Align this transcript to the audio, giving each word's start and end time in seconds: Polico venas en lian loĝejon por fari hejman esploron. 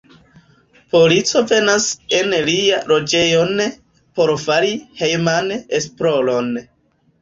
Polico 0.93 1.43
venas 1.51 1.85
en 2.21 2.33
lian 2.49 2.91
loĝejon 2.95 3.55
por 4.19 4.37
fari 4.49 4.77
hejman 5.05 5.57
esploron. 5.83 6.55